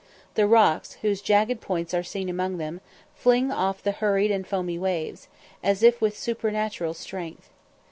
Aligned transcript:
The 0.33 0.47
rocks, 0.47 0.93
whose 1.03 1.21
jagged 1.21 1.61
points 1.61 1.93
are 1.93 2.01
seen 2.01 2.27
among 2.27 2.57
them, 2.57 2.81
fling 3.13 3.51
off 3.51 3.83
the 3.83 3.91
hurried 3.91 4.31
and 4.31 4.47
foamy 4.47 4.79
waves, 4.79 5.27
as 5.63 5.83
if 5.83 6.01
with 6.01 6.17
supernatural 6.17 6.95
strength. 6.95 7.51